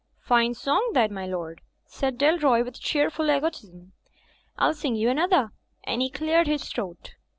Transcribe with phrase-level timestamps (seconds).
[0.27, 3.91] 'Tine song that, my lord,'' said Dalroy, with cheer ful egotism.
[4.57, 5.51] "I'll sing you another,"
[5.83, 7.13] and he cleared his throat.